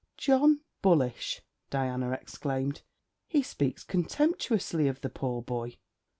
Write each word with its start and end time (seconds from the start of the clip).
'John 0.17 0.61
Bullish!' 0.81 1.43
Diana 1.69 2.09
exclaimed. 2.09 2.81
'He 3.27 3.43
speaks 3.43 3.83
contemptuously 3.83 4.87
of 4.87 5.01
the 5.01 5.11
poor 5.11 5.43
boy.' 5.43 5.75